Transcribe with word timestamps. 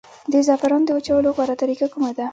د 0.31 0.33
زعفرانو 0.47 0.87
د 0.87 0.89
وچولو 0.97 1.33
غوره 1.35 1.55
طریقه 1.61 1.85
کومه 1.93 2.11
ده؟ 2.17 2.25